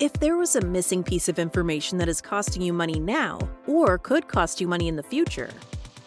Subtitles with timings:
[0.00, 3.98] If there was a missing piece of information that is costing you money now, or
[3.98, 5.50] could cost you money in the future,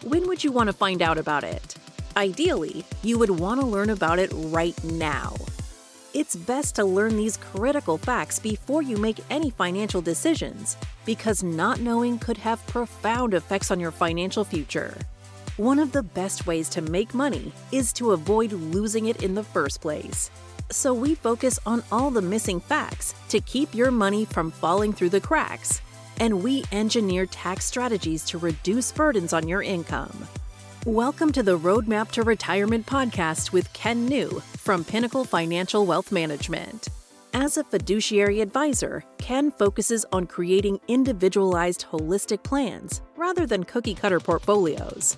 [0.06, 1.76] when would you want to find out about it?
[2.16, 5.36] Ideally, you would want to learn about it right now.
[6.14, 11.82] It's best to learn these critical facts before you make any financial decisions, because not
[11.82, 14.96] knowing could have profound effects on your financial future.
[15.58, 19.44] One of the best ways to make money is to avoid losing it in the
[19.44, 20.32] first place.
[20.72, 25.10] So we focus on all the missing facts to keep your money from falling through
[25.10, 25.82] the cracks.
[26.22, 30.28] And we engineer tax strategies to reduce burdens on your income.
[30.86, 36.88] Welcome to the Roadmap to Retirement podcast with Ken New from Pinnacle Financial Wealth Management.
[37.34, 44.22] As a fiduciary advisor, Ken focuses on creating individualized holistic plans rather than cookie cutter
[44.22, 45.18] portfolios.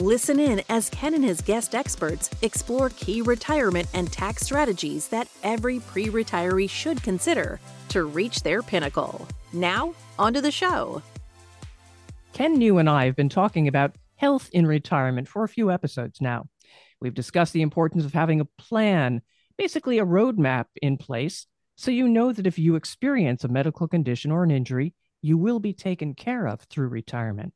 [0.00, 5.28] Listen in as Ken and his guest experts explore key retirement and tax strategies that
[5.42, 9.28] every pre retiree should consider to reach their pinnacle.
[9.52, 11.02] Now, onto the show.
[12.32, 16.22] Ken New and I have been talking about health in retirement for a few episodes
[16.22, 16.46] now.
[17.02, 19.20] We've discussed the importance of having a plan,
[19.58, 24.30] basically a roadmap in place, so you know that if you experience a medical condition
[24.30, 27.52] or an injury, you will be taken care of through retirement.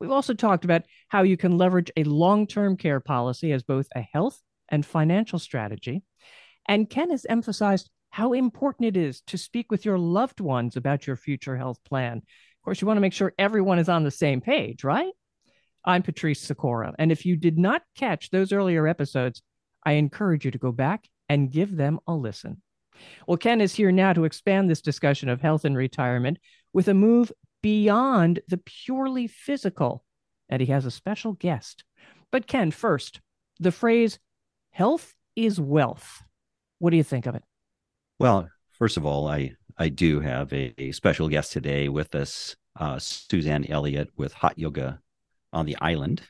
[0.00, 3.86] We've also talked about how you can leverage a long term care policy as both
[3.94, 6.02] a health and financial strategy.
[6.66, 11.06] And Ken has emphasized how important it is to speak with your loved ones about
[11.06, 12.18] your future health plan.
[12.18, 15.12] Of course, you want to make sure everyone is on the same page, right?
[15.84, 16.94] I'm Patrice Sikora.
[16.98, 19.42] And if you did not catch those earlier episodes,
[19.84, 22.62] I encourage you to go back and give them a listen.
[23.26, 26.38] Well, Ken is here now to expand this discussion of health and retirement
[26.72, 30.04] with a move beyond the purely physical.
[30.48, 31.84] And he has a special guest.
[32.30, 33.20] But Ken, first,
[33.58, 34.18] the phrase
[34.70, 36.22] health is wealth.
[36.78, 37.42] What do you think of it?
[38.18, 42.56] Well, first of all, I, I do have a, a special guest today with us,
[42.78, 45.00] uh, Suzanne Elliott with Hot Yoga
[45.52, 46.22] on the Island.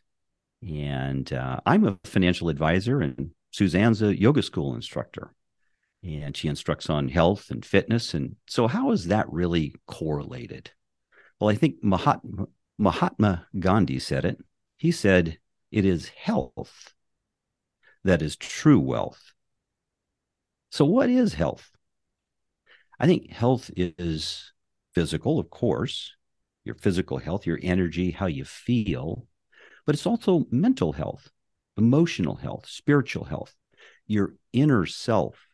[0.63, 5.33] And uh, I'm a financial advisor, and Suzanne's a yoga school instructor.
[6.03, 8.15] And she instructs on health and fitness.
[8.15, 10.71] And so, how is that really correlated?
[11.41, 12.47] Well, I think Mahatma,
[12.79, 14.39] Mahatma Gandhi said it.
[14.77, 15.39] He said,
[15.71, 16.95] It is health
[18.05, 19.33] that is true wealth.
[20.71, 21.71] So, what is health?
[22.99, 24.53] I think health is
[24.95, 26.13] physical, of course,
[26.65, 29.27] your physical health, your energy, how you feel,
[29.87, 31.31] but it's also mental health,
[31.77, 33.55] emotional health, spiritual health,
[34.07, 35.50] your inner self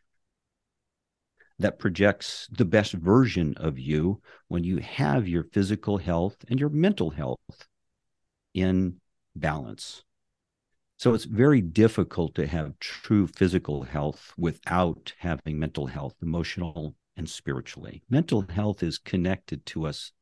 [1.59, 6.69] that projects the best version of you when you have your physical health and your
[6.69, 7.39] mental health
[8.55, 8.97] in
[9.34, 10.03] balance.
[10.99, 17.28] So it's very difficult to have true physical health without having mental health, emotional and
[17.28, 18.03] spiritually.
[18.09, 20.12] Mental health is connected to us,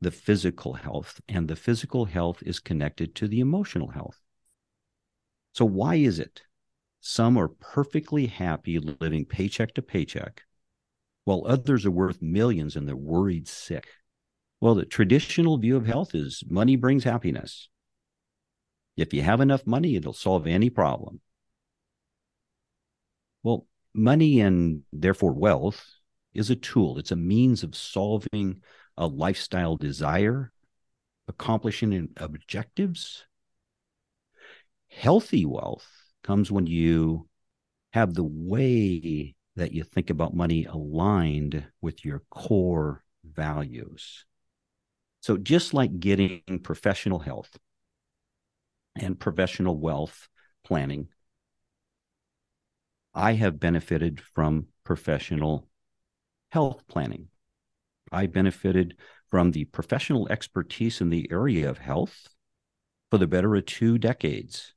[0.00, 4.20] the physical health, and the physical health is connected to the emotional health.
[5.54, 6.42] So, why is it
[7.06, 10.42] some are perfectly happy living paycheck to paycheck,
[11.24, 13.86] while others are worth millions and they're worried sick.
[14.60, 17.68] Well, the traditional view of health is money brings happiness.
[18.96, 21.20] If you have enough money, it'll solve any problem.
[23.44, 25.86] Well, money and therefore wealth
[26.34, 28.62] is a tool, it's a means of solving
[28.96, 30.52] a lifestyle desire,
[31.28, 33.24] accomplishing objectives.
[34.88, 37.28] Healthy wealth comes when you
[37.92, 44.24] have the way that you think about money aligned with your core values.
[45.20, 47.56] So, just like getting professional health
[48.94, 50.28] and professional wealth
[50.64, 51.08] planning,
[53.14, 55.68] I have benefited from professional
[56.50, 57.28] health planning.
[58.12, 58.96] I benefited
[59.30, 62.28] from the professional expertise in the area of health
[63.10, 64.74] for the better of two decades.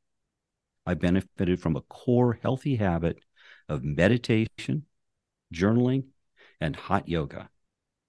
[0.89, 3.19] I benefited from a core healthy habit
[3.67, 4.87] of meditation,
[5.53, 6.05] journaling,
[6.59, 7.41] and hot yoga.
[7.41, 7.49] I'm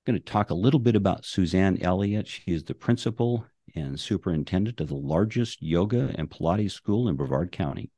[0.06, 2.27] going to talk a little bit about Suzanne Elliott.
[2.27, 3.44] She is the principal
[3.75, 7.91] and superintendent of the largest yoga and Pilates school in Brevard County.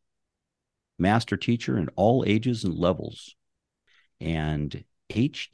[0.98, 3.36] Master teacher in all ages and levels,
[4.20, 5.46] and HEART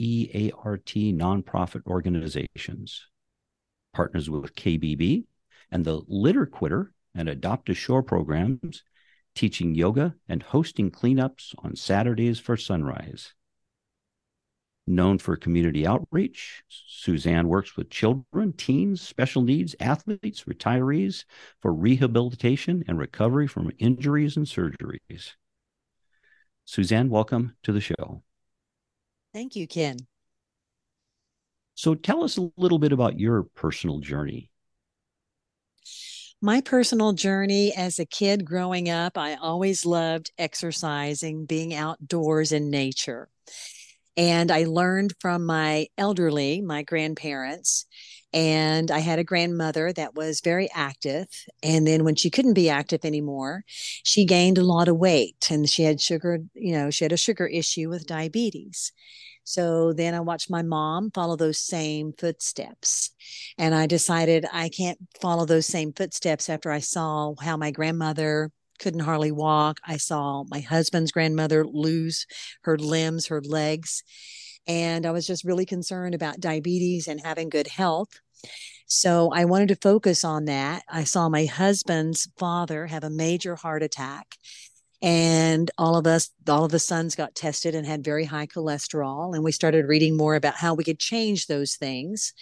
[0.86, 3.08] nonprofit organizations.
[3.92, 5.24] Partners with KBB
[5.70, 8.82] and the Litter Quitter and Adopt a Shore programs
[9.38, 13.35] teaching yoga and hosting cleanups on Saturdays for sunrise.
[14.85, 21.25] Known for community outreach, Suzanne works with children, teens, special needs, athletes, retirees
[21.61, 25.35] for rehabilitation and recovery from injuries and surgeries.
[26.64, 28.25] Suzanne, welcome to the show.
[29.32, 29.99] Thank you, Ken.
[31.76, 34.50] So tell us a little bit about your personal journey.
[36.40, 42.70] My personal journey as a kid growing up, I always loved exercising, being outdoors in
[42.70, 43.29] nature.
[44.17, 47.87] And I learned from my elderly, my grandparents,
[48.32, 51.26] and I had a grandmother that was very active.
[51.62, 55.69] And then when she couldn't be active anymore, she gained a lot of weight and
[55.69, 58.93] she had sugar, you know, she had a sugar issue with diabetes.
[59.48, 63.12] So then I watched my mom follow those same footsteps.
[63.56, 68.50] And I decided I can't follow those same footsteps after I saw how my grandmother
[68.78, 69.80] couldn't hardly walk.
[69.86, 72.26] I saw my husband's grandmother lose
[72.64, 74.02] her limbs, her legs.
[74.66, 78.20] And I was just really concerned about diabetes and having good health.
[78.86, 80.82] So I wanted to focus on that.
[80.90, 84.36] I saw my husband's father have a major heart attack.
[85.00, 89.34] And all of us, all of the sons got tested and had very high cholesterol.
[89.34, 92.32] And we started reading more about how we could change those things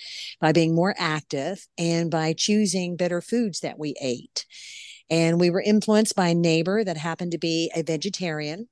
[0.41, 4.47] by being more active and by choosing better foods that we ate.
[5.11, 8.69] And we were influenced by a neighbor that happened to be a vegetarian.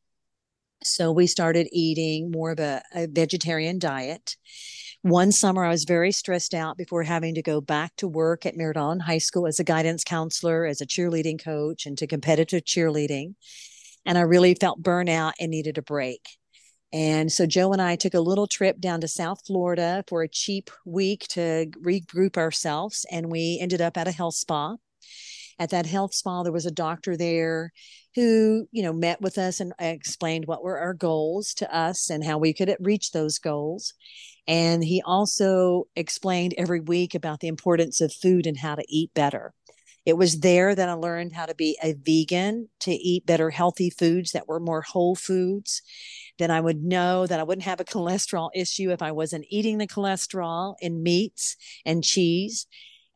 [0.82, 4.36] So we started eating more of a, a vegetarian diet.
[5.02, 8.56] One summer, I was very stressed out before having to go back to work at
[8.56, 12.64] Merritt Island High School as a guidance counselor, as a cheerleading coach, and to competitive
[12.64, 13.34] cheerleading.
[14.06, 16.20] And I really felt burnout and needed a break.
[16.92, 20.28] And so Joe and I took a little trip down to South Florida for a
[20.28, 23.04] cheap week to regroup ourselves.
[23.10, 24.76] And we ended up at a health spa
[25.58, 27.72] at that health spa there was a doctor there
[28.14, 32.24] who you know met with us and explained what were our goals to us and
[32.24, 33.94] how we could reach those goals
[34.46, 39.10] and he also explained every week about the importance of food and how to eat
[39.14, 39.52] better
[40.06, 43.90] it was there that I learned how to be a vegan, to eat better healthy
[43.90, 45.82] foods that were more whole foods.
[46.38, 49.78] Then I would know that I wouldn't have a cholesterol issue if I wasn't eating
[49.78, 51.56] the cholesterol in meats
[51.86, 52.66] and cheese.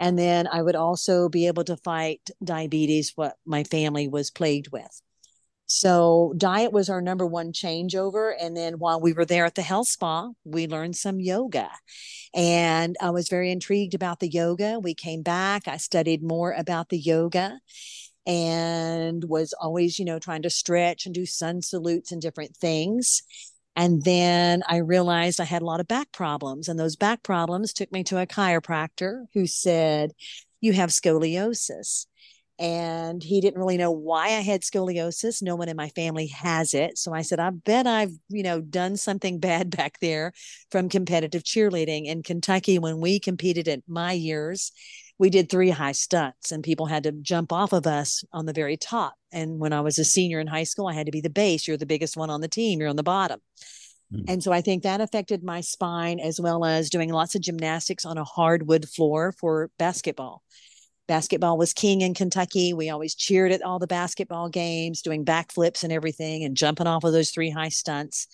[0.00, 4.70] And then I would also be able to fight diabetes, what my family was plagued
[4.70, 5.02] with.
[5.68, 8.32] So diet was our number one changeover.
[8.40, 11.70] And then while we were there at the health spa, we learned some yoga.
[12.34, 14.80] And I was very intrigued about the yoga.
[14.80, 17.60] We came back, I studied more about the yoga
[18.26, 23.22] and was always, you know, trying to stretch and do sun salutes and different things.
[23.76, 27.72] And then I realized I had a lot of back problems, and those back problems
[27.72, 30.12] took me to a chiropractor who said,
[30.60, 32.06] You have scoliosis.
[32.58, 35.42] And he didn't really know why I had scoliosis.
[35.42, 36.98] No one in my family has it.
[36.98, 40.32] So I said, I bet I've, you know, done something bad back there
[40.70, 44.72] from competitive cheerleading in Kentucky when we competed at my years
[45.18, 48.52] we did three high stunts and people had to jump off of us on the
[48.52, 49.14] very top.
[49.32, 51.66] And when I was a senior in high school, I had to be the base.
[51.66, 53.40] You're the biggest one on the team, you're on the bottom.
[54.12, 54.24] Mm.
[54.28, 58.04] And so I think that affected my spine as well as doing lots of gymnastics
[58.04, 60.42] on a hardwood floor for basketball.
[61.08, 62.72] Basketball was king in Kentucky.
[62.72, 67.02] We always cheered at all the basketball games, doing backflips and everything and jumping off
[67.02, 68.28] of those three high stunts.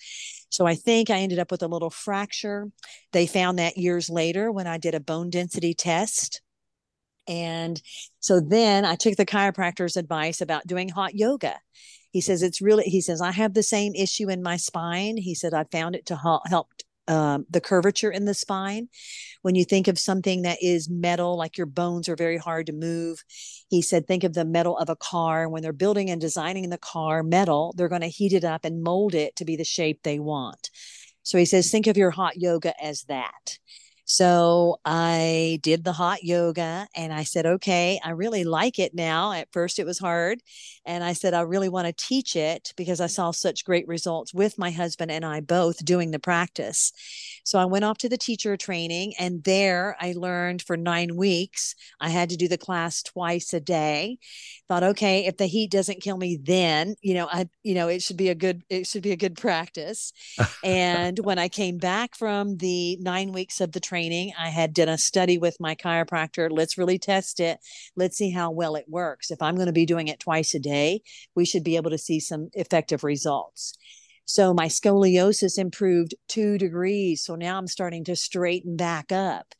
[0.49, 2.69] So I think I ended up with a little fracture.
[3.13, 6.41] They found that years later when I did a bone density test
[7.27, 7.81] and
[8.19, 11.59] so then I took the chiropractor's advice about doing hot yoga.
[12.11, 15.17] He says it's really, he says, I have the same issue in my spine.
[15.17, 16.69] He said, I found it to help
[17.07, 18.87] um, the curvature in the spine.
[19.41, 22.73] When you think of something that is metal, like your bones are very hard to
[22.73, 23.23] move,
[23.69, 25.47] he said, think of the metal of a car.
[25.47, 28.83] When they're building and designing the car metal, they're going to heat it up and
[28.83, 30.69] mold it to be the shape they want.
[31.23, 33.57] So he says, think of your hot yoga as that.
[34.05, 39.31] So I did the hot yoga and I said, okay, I really like it now.
[39.31, 40.41] At first, it was hard.
[40.85, 44.31] And I said, I really want to teach it because I saw such great results
[44.31, 46.91] with my husband and I both doing the practice.
[47.43, 51.73] So I went off to the teacher training and there I learned for nine weeks.
[51.99, 54.19] I had to do the class twice a day.
[54.67, 58.03] Thought, okay, if the heat doesn't kill me then, you know, I, you know, it
[58.03, 60.13] should be a good, it should be a good practice.
[60.63, 64.33] and when I came back from the nine weeks of the training, training.
[64.37, 66.49] I had done a study with my chiropractor.
[66.51, 67.59] Let's really test it.
[67.95, 69.31] Let's see how well it works.
[69.31, 71.01] If I'm going to be doing it twice a day,
[71.33, 73.73] we should be able to see some effective results.
[74.25, 77.23] So my scoliosis improved two degrees.
[77.23, 79.53] So now I'm starting to straighten back up.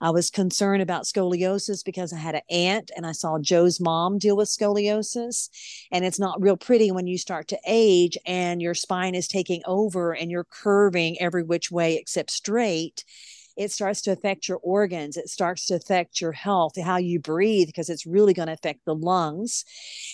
[0.00, 4.18] I was concerned about scoliosis because I had an aunt and I saw Joe's mom
[4.18, 5.48] deal with scoliosis.
[5.90, 9.62] And it's not real pretty when you start to age and your spine is taking
[9.66, 13.04] over and you're curving every which way except straight
[13.56, 15.16] it starts to affect your organs.
[15.16, 18.84] It starts to affect your health, how you breathe, because it's really going to affect
[18.84, 19.64] the lungs.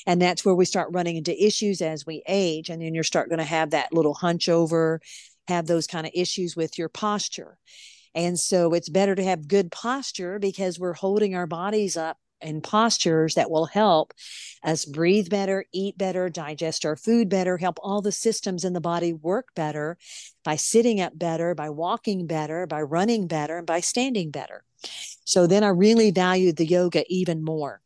[0.06, 2.68] And that's where we start running into issues as we age.
[2.68, 5.00] And then you're start going to have that little hunch over,
[5.48, 7.58] have those kind of issues with your posture.
[8.14, 12.60] And so it's better to have good posture because we're holding our bodies up in
[12.60, 14.12] postures that will help
[14.62, 18.80] us breathe better, eat better, digest our food better, help all the systems in the
[18.80, 19.96] body work better
[20.44, 24.64] by sitting up better, by walking better, by running better, and by standing better.
[25.24, 27.80] So then I really valued the yoga even more.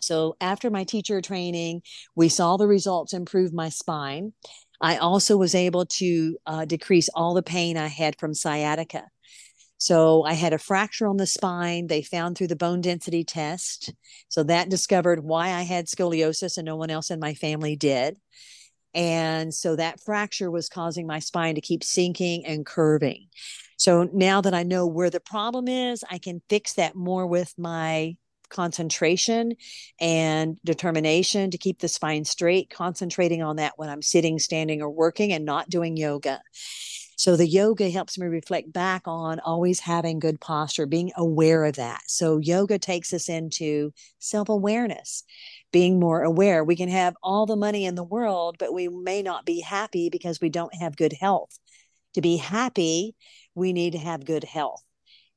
[0.00, 1.82] So after my teacher training,
[2.14, 4.32] we saw the results improve my spine.
[4.80, 9.04] I also was able to uh, decrease all the pain I had from sciatica.
[9.82, 11.88] So I had a fracture on the spine.
[11.88, 13.92] They found through the bone density test.
[14.28, 18.16] So that discovered why I had scoliosis and no one else in my family did.
[18.94, 23.26] And so that fracture was causing my spine to keep sinking and curving.
[23.76, 27.52] So now that I know where the problem is, I can fix that more with
[27.58, 28.16] my
[28.50, 29.56] concentration
[30.00, 34.90] and determination to keep the spine straight, concentrating on that when I'm sitting, standing, or
[34.90, 36.40] working and not doing yoga.
[37.22, 41.76] So the yoga helps me reflect back on always having good posture, being aware of
[41.76, 42.00] that.
[42.08, 45.22] So yoga takes us into self awareness,
[45.70, 46.64] being more aware.
[46.64, 50.10] We can have all the money in the world, but we may not be happy
[50.10, 51.56] because we don't have good health.
[52.14, 53.14] To be happy,
[53.54, 54.82] we need to have good health.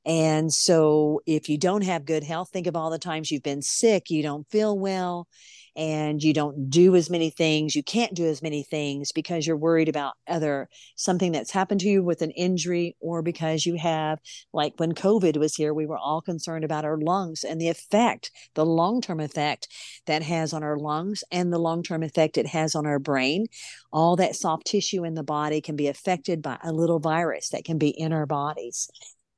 [0.04, 3.62] And so, if you don't have good health, think of all the times you've been
[3.62, 5.28] sick, you don't feel well,
[5.76, 7.76] and you don't do as many things.
[7.76, 11.88] You can't do as many things because you're worried about other something that's happened to
[11.88, 14.18] you with an injury, or because you have,
[14.52, 18.30] like when COVID was here, we were all concerned about our lungs and the effect,
[18.54, 19.68] the long term effect
[20.06, 23.46] that has on our lungs and the long term effect it has on our brain.
[23.92, 27.64] All that soft tissue in the body can be affected by a little virus that
[27.64, 28.88] can be in our bodies.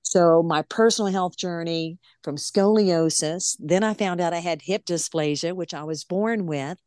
[0.03, 5.55] So, my personal health journey from scoliosis, then I found out I had hip dysplasia,
[5.55, 6.79] which I was born with.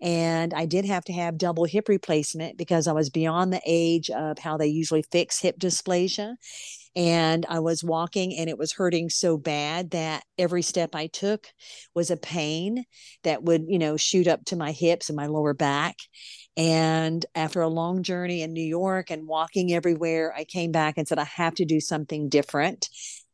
[0.00, 4.10] And I did have to have double hip replacement because I was beyond the age
[4.10, 6.36] of how they usually fix hip dysplasia.
[6.96, 11.48] And I was walking and it was hurting so bad that every step I took
[11.94, 12.84] was a pain
[13.24, 15.96] that would, you know, shoot up to my hips and my lower back.
[16.56, 21.06] And after a long journey in New York and walking everywhere, I came back and
[21.06, 22.88] said, I have to do something different.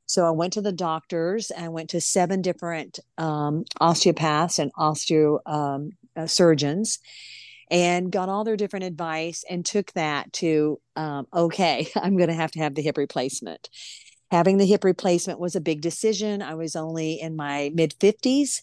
[0.07, 1.51] So I went to the doctors.
[1.51, 6.99] and went to seven different um, osteopaths and osteo um, uh, surgeons
[7.71, 12.35] and got all their different advice and took that to, um, okay, I'm going to
[12.35, 13.69] have to have the hip replacement.
[14.31, 16.43] Having the hip replacement was a big decision.
[16.43, 18.63] I was only in my mid 50s,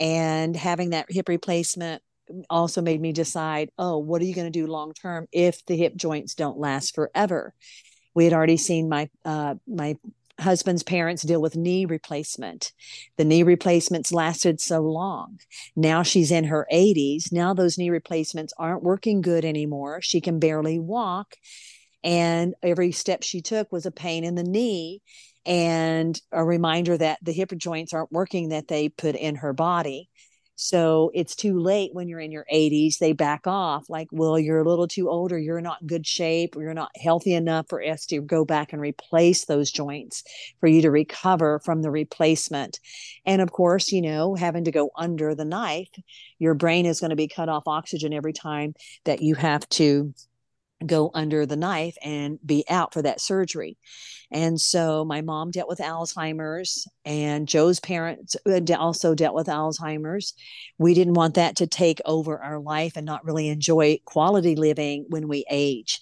[0.00, 2.02] and having that hip replacement
[2.48, 5.76] also made me decide, oh, what are you going to do long term if the
[5.76, 7.54] hip joints don't last forever?
[8.14, 9.96] We had already seen my uh, my
[10.40, 12.72] husband's parents deal with knee replacement.
[13.16, 15.38] The knee replacements lasted so long.
[15.76, 17.32] Now she's in her 80s.
[17.32, 20.00] Now those knee replacements aren't working good anymore.
[20.02, 21.36] She can barely walk.
[22.04, 25.00] And every step she took was a pain in the knee
[25.46, 30.08] and a reminder that the hip joints aren't working that they put in her body.
[30.62, 32.98] So it's too late when you're in your 80s.
[32.98, 36.06] They back off, like, well, you're a little too old, or you're not in good
[36.06, 40.22] shape, or you're not healthy enough for us to go back and replace those joints
[40.60, 42.78] for you to recover from the replacement.
[43.26, 45.88] And of course, you know, having to go under the knife,
[46.38, 50.14] your brain is going to be cut off oxygen every time that you have to
[50.82, 53.78] go under the knife and be out for that surgery.
[54.30, 60.32] And so my mom dealt with Alzheimer's, and Joe's parents uh, also dealt with Alzheimer's.
[60.78, 65.04] We didn't want that to take over our life and not really enjoy quality living
[65.08, 66.00] when we age.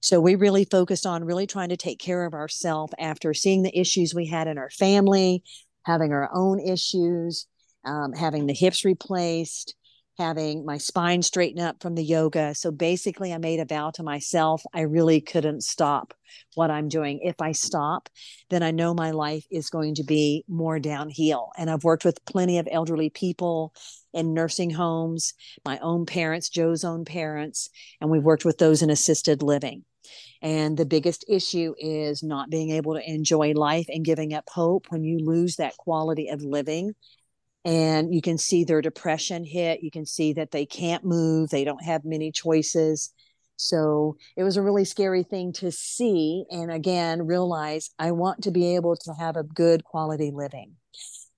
[0.00, 3.76] So we really focused on really trying to take care of ourselves after seeing the
[3.76, 5.42] issues we had in our family,
[5.84, 7.46] having our own issues,
[7.84, 9.74] um, having the hips replaced,
[10.18, 12.54] having my spine straighten up from the yoga.
[12.54, 16.14] So basically, I made a vow to myself I really couldn't stop
[16.54, 17.20] what I'm doing.
[17.22, 18.08] If I stop,
[18.50, 21.50] then I know my life is going to be more downhill.
[21.56, 23.72] And I've worked with plenty of elderly people
[24.12, 28.90] in nursing homes, my own parents, Joe's own parents, and we've worked with those in
[28.90, 29.84] assisted living.
[30.42, 34.86] And the biggest issue is not being able to enjoy life and giving up hope
[34.90, 36.94] when you lose that quality of living
[37.64, 39.82] and you can see their depression hit.
[39.82, 43.12] You can see that they can't move, they don't have many choices.
[43.56, 46.44] So it was a really scary thing to see.
[46.50, 50.72] And again, realize I want to be able to have a good quality living.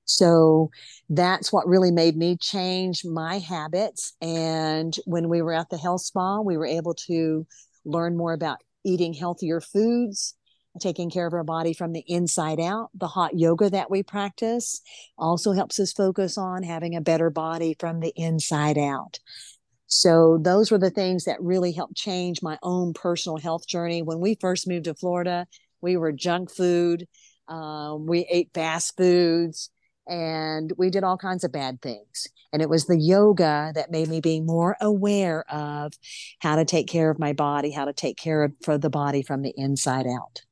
[0.07, 0.71] So
[1.11, 4.15] that's what really made me change my habits.
[4.23, 7.47] And when we were at the health spa, we were able to
[7.85, 10.35] learn more about eating healthier foods,
[10.81, 12.91] taking care of our body from the inside out.
[12.95, 14.81] The hot yoga that we practice
[15.19, 19.19] also helps us focus on having a better body from the inside out.
[19.89, 24.03] So, those were the things that really helped change my own personal health journey.
[24.03, 25.47] When we first moved to Florida,
[25.81, 27.07] We were junk food.
[27.49, 29.71] Um, we ate fast foods
[30.09, 32.29] and we did all kinds of bad things.
[32.53, 35.93] And it was the yoga that made me be more aware of
[36.41, 39.23] how to take care of my body, how to take care of for the body
[39.23, 40.43] from the inside out.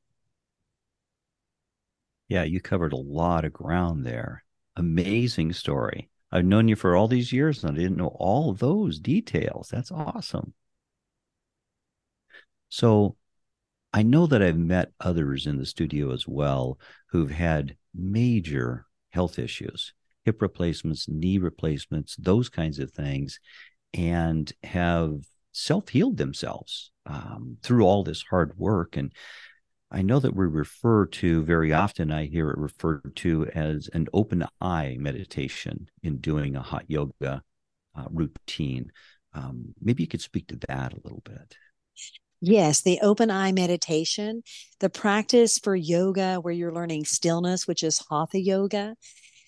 [2.27, 4.43] Yeah, you covered a lot of ground there.
[4.75, 6.09] Amazing story.
[6.31, 9.69] I've known you for all these years and I didn't know all those details.
[9.71, 10.53] That's awesome.
[12.69, 13.15] So
[13.93, 16.79] I know that I've met others in the studio as well
[17.11, 19.93] who've had major health issues,
[20.25, 23.39] hip replacements, knee replacements, those kinds of things,
[23.93, 25.21] and have
[25.53, 28.97] self healed themselves um, through all this hard work.
[28.97, 29.13] And
[29.95, 34.07] I know that we refer to very often, I hear it referred to as an
[34.11, 37.41] open eye meditation in doing a hot yoga
[37.97, 38.91] uh, routine.
[39.31, 41.55] Um, maybe you could speak to that a little bit.
[42.41, 44.43] Yes, the open eye meditation,
[44.81, 48.97] the practice for yoga where you're learning stillness, which is hatha yoga.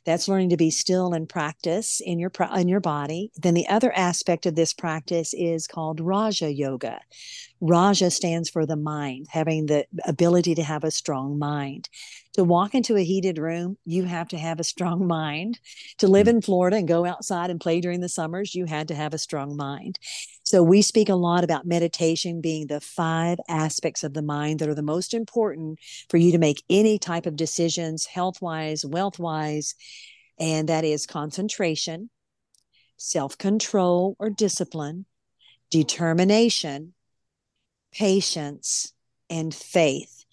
[0.08, 3.30] That's learning to be still and practice in your in your body.
[3.36, 7.02] Then the other aspect of this practice is called Raja Yoga.
[7.60, 11.90] Raja stands for the mind, having the ability to have a strong mind.
[12.36, 15.60] To walk into a heated room, you have to have a strong mind.
[15.98, 16.38] To live hmm.
[16.38, 19.18] in Florida and go outside and play during the summers, you had to have a
[19.18, 20.00] strong mind.
[20.48, 24.70] So we speak a lot about meditation being the five aspects of the mind that
[24.70, 25.78] are the most important
[26.10, 29.76] for you to make any type of decisions, health wise, wealth wise.
[30.40, 32.10] And that is concentration,
[32.96, 35.06] self control or discipline,
[35.70, 36.94] determination,
[37.92, 38.94] patience,
[39.30, 40.24] and faith.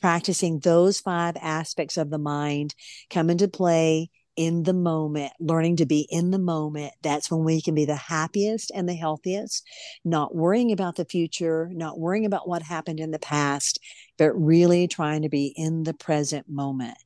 [0.00, 2.74] Practicing those five aspects of the mind
[3.10, 4.08] come into play
[4.38, 6.92] in the moment, learning to be in the moment.
[7.02, 9.66] That's when we can be the happiest and the healthiest,
[10.04, 13.80] not worrying about the future, not worrying about what happened in the past,
[14.16, 16.96] but really trying to be in the present moment.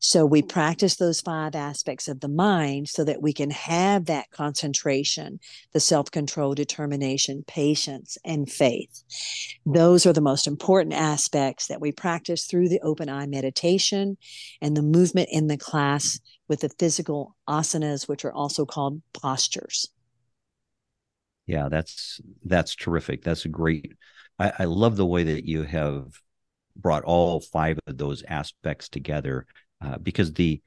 [0.00, 0.48] So we mm.
[0.48, 5.38] practice those five aspects of the mind so that we can have that concentration,
[5.72, 9.04] the self control, determination, patience, and faith.
[9.66, 14.16] Those are the most important aspects that we practice through the open eye meditation
[14.62, 16.18] and the movement in the class
[16.50, 19.88] with the physical asanas, which are also called postures.
[21.46, 23.22] Yeah, that's that's terrific.
[23.22, 23.92] That's a great.
[24.38, 26.06] I, I love the way that you have
[26.76, 29.46] brought all five of those aspects together
[29.80, 30.60] uh, because the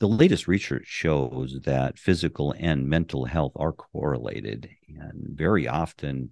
[0.00, 6.30] the latest research shows that physical and mental health are correlated, and very often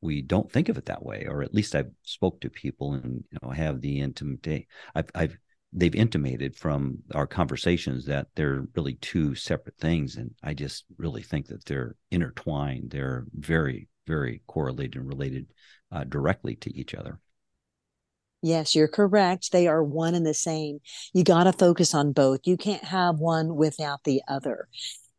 [0.00, 1.26] we don't think of it that way.
[1.28, 4.66] Or at least I've spoke to people and you know have the intimate.
[4.92, 5.38] I've, I've
[5.72, 11.22] they've intimated from our conversations that they're really two separate things, and I just really
[11.22, 12.90] think that they're intertwined.
[12.90, 15.46] They're very very correlated and related
[15.92, 17.20] uh, directly to each other.
[18.42, 19.52] Yes, you're correct.
[19.52, 20.80] They are one and the same.
[21.12, 22.40] You got to focus on both.
[22.44, 24.68] You can't have one without the other.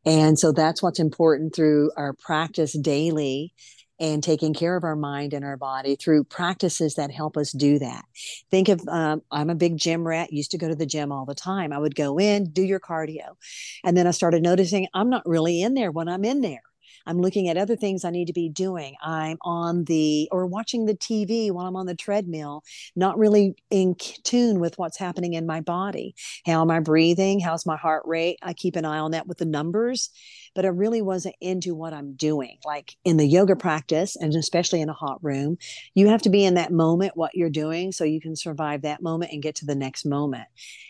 [0.05, 3.53] And so that's what's important through our practice daily
[4.01, 7.77] and taking care of our mind and our body through practices that help us do
[7.77, 8.03] that.
[8.49, 11.25] Think of, um, I'm a big gym rat, used to go to the gym all
[11.25, 11.71] the time.
[11.71, 13.35] I would go in, do your cardio.
[13.83, 16.63] And then I started noticing I'm not really in there when I'm in there.
[17.05, 18.95] I'm looking at other things I need to be doing.
[19.01, 22.63] I'm on the or watching the TV while I'm on the treadmill,
[22.95, 26.15] not really in tune with what's happening in my body.
[26.45, 27.39] How am I breathing?
[27.39, 28.39] How's my heart rate?
[28.41, 30.09] I keep an eye on that with the numbers,
[30.53, 32.57] but I really wasn't into what I'm doing.
[32.65, 35.57] Like in the yoga practice, and especially in a hot room,
[35.95, 39.01] you have to be in that moment, what you're doing, so you can survive that
[39.01, 40.47] moment and get to the next moment.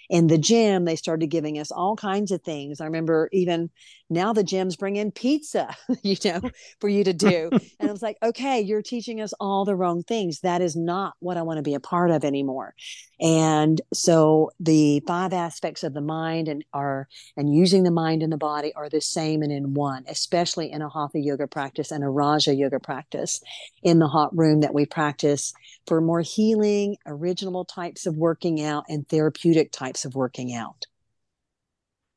[0.09, 2.81] In the gym they started giving us all kinds of things.
[2.81, 3.69] I remember even
[4.09, 6.41] now the gyms bring in pizza you know
[6.81, 7.49] for you to do.
[7.79, 10.41] And i was like okay you're teaching us all the wrong things.
[10.41, 12.75] That is not what i want to be a part of anymore.
[13.21, 18.33] And so the five aspects of the mind and are and using the mind and
[18.33, 22.09] the body are the same in one especially in a hatha yoga practice and a
[22.09, 23.41] raja yoga practice
[23.83, 25.53] in the hot room that we practice
[25.85, 30.85] for more healing original types of working out and therapeutic types of working out.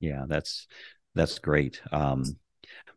[0.00, 0.66] Yeah, that's
[1.14, 1.80] that's great.
[1.92, 2.24] Um,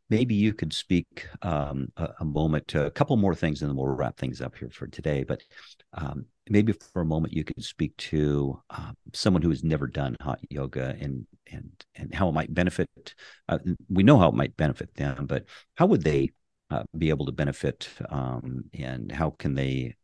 [0.10, 3.78] maybe you could speak um, a, a, moment to a couple more things, and then
[3.78, 5.24] we'll wrap things up here for today.
[5.24, 5.44] But
[5.94, 10.16] um, maybe for a moment, you could speak to uh, someone who has never done
[10.22, 12.90] hot yoga and and and how it might benefit.
[13.50, 16.32] Uh, we know how it might benefit them, but how would they
[16.70, 19.96] uh, be able to benefit, um, and how can they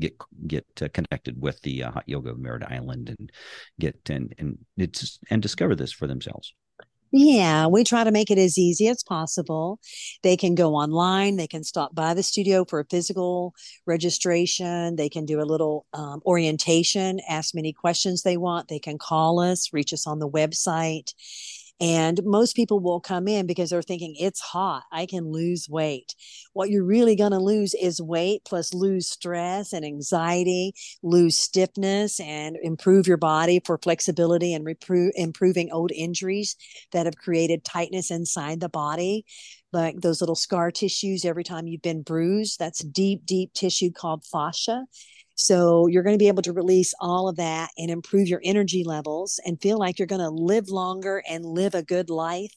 [0.00, 3.32] get get uh, connected with the uh, hot yoga of Merritt Island and
[3.78, 6.54] get and and it's and discover this for themselves.
[7.16, 9.78] Yeah, we try to make it as easy as possible.
[10.24, 13.54] They can go online, they can stop by the studio for a physical
[13.86, 18.98] registration, they can do a little um, orientation, ask many questions they want, they can
[18.98, 21.12] call us, reach us on the website.
[21.80, 24.84] And most people will come in because they're thinking it's hot.
[24.92, 26.14] I can lose weight.
[26.52, 32.20] What you're really going to lose is weight plus lose stress and anxiety, lose stiffness
[32.20, 36.56] and improve your body for flexibility and repro- improving old injuries
[36.92, 39.24] that have created tightness inside the body
[39.72, 42.58] like those little scar tissues every time you've been bruised.
[42.58, 44.84] That's deep, deep tissue called fascia.
[45.34, 48.84] So you're going to be able to release all of that and improve your energy
[48.84, 52.52] levels and feel like you're going to live longer and live a good life.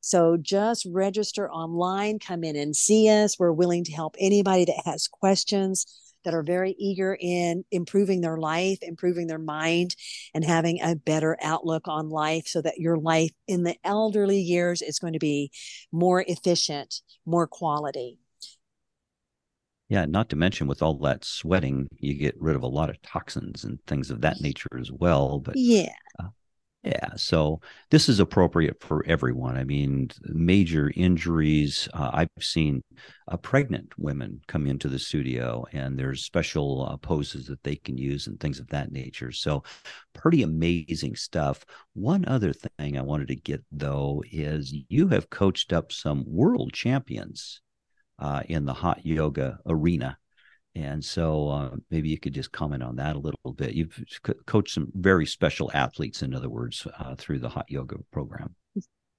[0.00, 3.38] So just register online, come in and see us.
[3.38, 5.84] We're willing to help anybody that has questions
[6.24, 9.94] that are very eager in improving their life, improving their mind,
[10.34, 14.82] and having a better outlook on life so that your life in the elderly years
[14.82, 15.50] is going to be
[15.92, 18.18] more efficient, more quality.
[19.88, 23.00] Yeah, not to mention with all that sweating, you get rid of a lot of
[23.02, 25.38] toxins and things of that nature as well.
[25.38, 26.28] But yeah, uh,
[26.82, 27.10] yeah.
[27.16, 29.56] So this is appropriate for everyone.
[29.56, 31.88] I mean, major injuries.
[31.94, 32.82] Uh, I've seen
[33.28, 37.96] uh, pregnant women come into the studio, and there's special uh, poses that they can
[37.96, 39.30] use and things of that nature.
[39.30, 39.62] So,
[40.14, 41.64] pretty amazing stuff.
[41.94, 46.72] One other thing I wanted to get though is you have coached up some world
[46.72, 47.60] champions
[48.18, 50.18] uh, in the hot yoga arena.
[50.74, 53.72] And so uh, maybe you could just comment on that a little bit.
[53.72, 57.96] You've co- coached some very special athletes, in other words, uh, through the hot yoga
[58.12, 58.54] program.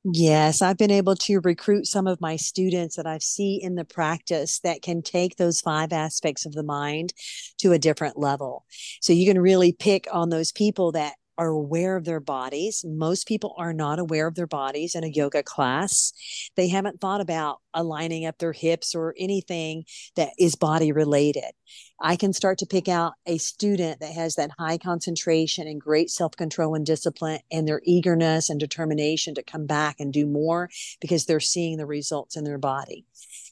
[0.04, 3.84] Yes, I've been able to recruit some of my students that I see in the
[3.84, 7.14] practice that can take those five aspects of the mind
[7.58, 8.66] to a different level.
[9.02, 12.84] So you can really pick on those people that are aware of their bodies.
[12.88, 16.13] Most people are not aware of their bodies in a yoga class.
[16.56, 21.52] They haven't thought about aligning up their hips or anything that is body related.
[22.00, 26.10] I can start to pick out a student that has that high concentration and great
[26.10, 30.69] self control and discipline and their eagerness and determination to come back and do more
[31.02, 33.06] because they're seeing the results in their body.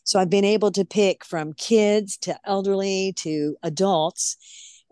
[0.03, 4.37] So I've been able to pick from kids to elderly to adults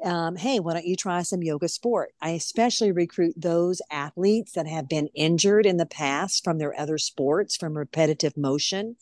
[0.04, 2.14] um, hey, why don't you try some yoga sport?
[2.22, 6.98] I especially recruit those athletes that have been injured in the past from their other
[6.98, 8.96] sports, from repetitive motion.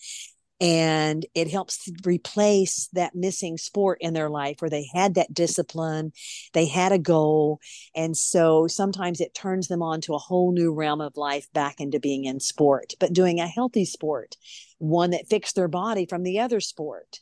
[0.59, 6.11] And it helps replace that missing sport in their life where they had that discipline,
[6.53, 7.59] they had a goal.
[7.95, 11.81] And so sometimes it turns them on to a whole new realm of life back
[11.81, 14.37] into being in sport, but doing a healthy sport,
[14.77, 17.21] one that fixed their body from the other sport.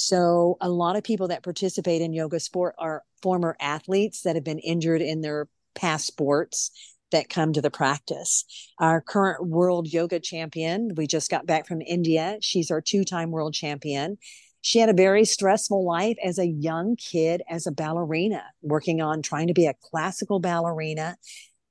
[0.00, 4.44] So, a lot of people that participate in yoga sport are former athletes that have
[4.44, 6.70] been injured in their past sports
[7.12, 8.46] that come to the practice.
[8.78, 12.38] Our current world yoga champion, we just got back from India.
[12.40, 14.16] She's our two time world champion.
[14.62, 19.20] She had a very stressful life as a young kid, as a ballerina, working on
[19.20, 21.18] trying to be a classical ballerina.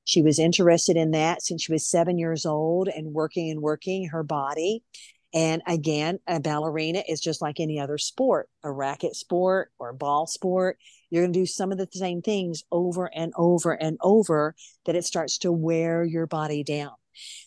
[0.04, 4.10] She was interested in that since she was seven years old and working and working
[4.10, 4.84] her body.
[5.34, 9.94] And again, a ballerina is just like any other sport, a racket sport or a
[9.94, 10.78] ball sport.
[11.10, 14.96] You're going to do some of the same things over and over and over that
[14.96, 16.92] it starts to wear your body down.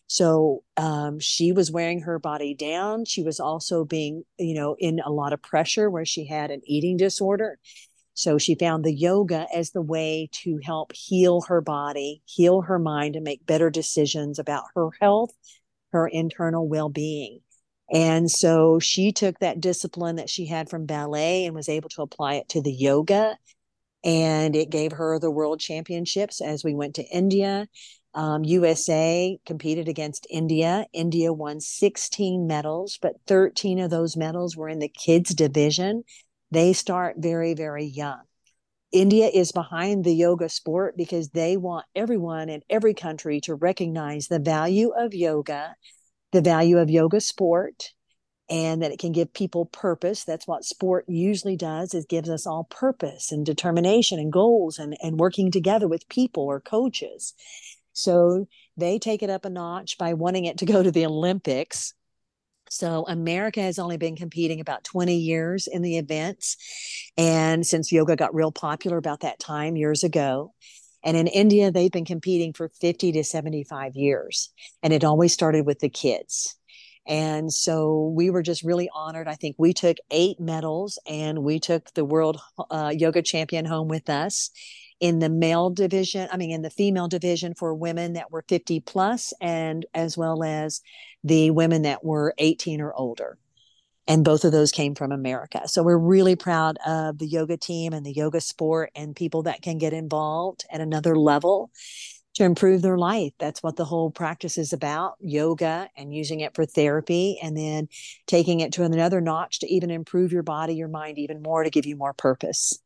[0.07, 3.05] So um, she was wearing her body down.
[3.05, 6.61] She was also being, you know, in a lot of pressure where she had an
[6.65, 7.59] eating disorder.
[8.15, 12.79] So she found the yoga as the way to help heal her body, heal her
[12.79, 15.31] mind, and make better decisions about her health,
[15.93, 17.41] her internal well being.
[17.93, 22.03] And so she took that discipline that she had from ballet and was able to
[22.03, 23.37] apply it to the yoga.
[24.03, 27.69] And it gave her the world championships as we went to India.
[28.15, 30.87] Um, USA competed against India.
[30.93, 36.03] India won 16 medals, but 13 of those medals were in the kids division.
[36.51, 38.23] They start very, very young.
[38.91, 44.29] India is behind the yoga sport because they want everyone in every country to recognize
[44.29, 45.75] the value of yoga
[46.33, 47.91] the value of yoga sport
[48.49, 50.25] and that it can give people purpose.
[50.25, 54.97] That's what sport usually does it gives us all purpose and determination and goals and,
[55.03, 57.35] and working together with people or coaches.
[57.93, 61.95] So they take it up a notch by wanting it to go to the olympics.
[62.69, 66.57] So America has only been competing about 20 years in the events.
[67.19, 70.55] And since yoga got real popular about that time years ago,
[71.05, 74.51] and in India, they've been competing for 50 to 75 years.
[74.83, 76.57] And it always started with the kids.
[77.07, 79.27] And so we were just really honored.
[79.27, 83.89] I think we took eight medals and we took the world uh, yoga champion home
[83.89, 84.51] with us
[85.01, 88.79] in the male division, I mean, in the female division for women that were 50
[88.81, 90.81] plus, and as well as
[91.25, 93.37] the women that were 18 or older.
[94.09, 95.69] And both of those came from America.
[95.69, 99.63] So we're really proud of the yoga team and the yoga sport and people that
[99.63, 101.71] can get involved at another level
[102.35, 103.33] to improve their life.
[103.39, 107.89] That's what the whole practice is about yoga and using it for therapy, and then
[108.27, 111.71] taking it to another notch to even improve your body, your mind even more to
[111.71, 112.81] give you more purpose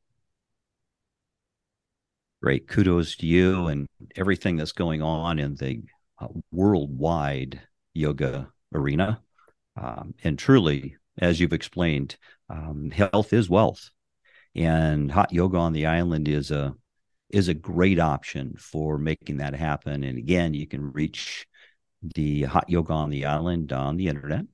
[2.46, 5.83] great kudos to you and everything that's going on in the
[6.20, 7.61] uh, worldwide
[7.92, 9.20] yoga arena.
[9.76, 12.16] Um, and truly, as you've explained,
[12.48, 13.90] um, health is wealth,
[14.55, 16.74] and hot yoga on the island is a
[17.31, 20.05] is a great option for making that happen.
[20.05, 21.46] And again, you can reach
[22.14, 24.44] the hot yoga on the island on the internet,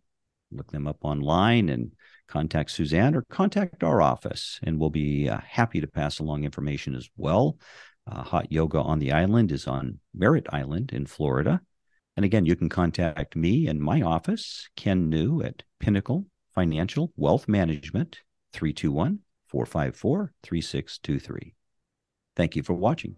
[0.51, 1.92] look them up online, and
[2.29, 6.94] contact Suzanne or contact our office, and we'll be uh, happy to pass along information
[6.94, 7.59] as well.
[8.11, 11.61] Uh, Hot Yoga on the Island is on Merritt Island in Florida.
[12.16, 17.49] And again, you can contact me and my office, Ken New at Pinnacle Financial Wealth
[17.49, 18.21] Management,
[18.53, 21.55] 321 454 3623.
[22.35, 23.17] Thank you for watching.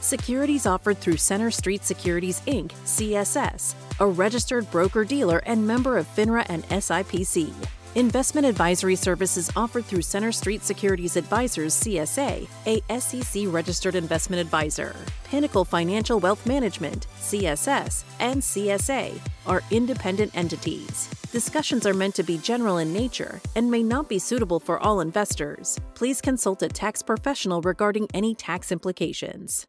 [0.00, 6.06] Securities offered through Center Street Securities Inc., CSS, a registered broker dealer and member of
[6.16, 7.52] FINRA and SIPC.
[7.96, 14.94] Investment advisory services offered through Center Street Securities Advisors CSA, a SEC registered investment advisor.
[15.24, 21.08] Pinnacle Financial Wealth Management, CSS, and CSA are independent entities.
[21.32, 25.00] Discussions are meant to be general in nature and may not be suitable for all
[25.00, 25.78] investors.
[25.94, 29.66] Please consult a tax professional regarding any tax implications.